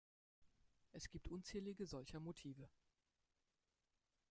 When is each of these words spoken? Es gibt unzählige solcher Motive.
Es 0.93 1.07
gibt 1.11 1.27
unzählige 1.27 1.85
solcher 1.85 2.19
Motive. 2.19 2.67